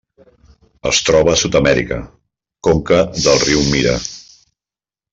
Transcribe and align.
Es 0.91 1.01
troba 1.09 1.33
a 1.35 1.39
Sud-amèrica: 1.41 1.99
conca 2.71 3.01
del 3.27 3.41
riu 3.47 3.65
Mira. 3.75 3.97